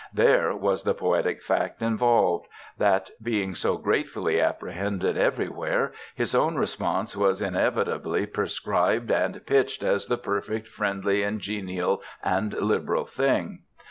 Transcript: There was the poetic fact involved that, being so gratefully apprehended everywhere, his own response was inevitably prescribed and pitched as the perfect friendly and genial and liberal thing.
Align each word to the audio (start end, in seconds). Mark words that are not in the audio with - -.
There 0.15 0.55
was 0.55 0.81
the 0.81 0.95
poetic 0.95 1.43
fact 1.43 1.79
involved 1.83 2.47
that, 2.79 3.11
being 3.21 3.53
so 3.53 3.77
gratefully 3.77 4.41
apprehended 4.41 5.15
everywhere, 5.15 5.93
his 6.15 6.33
own 6.33 6.55
response 6.55 7.15
was 7.15 7.39
inevitably 7.39 8.25
prescribed 8.25 9.11
and 9.11 9.45
pitched 9.45 9.83
as 9.83 10.07
the 10.07 10.17
perfect 10.17 10.67
friendly 10.67 11.21
and 11.21 11.39
genial 11.39 12.01
and 12.23 12.51
liberal 12.59 13.05
thing. 13.05 13.59